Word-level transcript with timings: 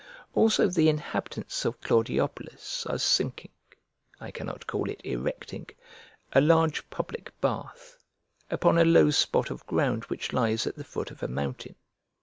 Also 0.33 0.65
the 0.65 0.89
inhabitants 0.89 1.63
of 1.63 1.79
Claudiopolis 1.81 2.87
are 2.87 2.97
sinking 2.97 3.51
(I 4.19 4.31
cannot 4.31 4.65
call 4.65 4.89
it 4.89 4.99
erecting) 5.05 5.67
a 6.33 6.41
large 6.41 6.89
public 6.89 7.31
bath, 7.39 7.99
upon 8.49 8.79
a 8.79 8.83
low 8.83 9.11
spot 9.11 9.51
of 9.51 9.63
ground 9.67 10.05
which 10.05 10.33
lies 10.33 10.65
at 10.65 10.75
the 10.75 10.83
foot 10.83 11.11
of 11.11 11.21
a 11.21 11.27
mountain. 11.27 11.75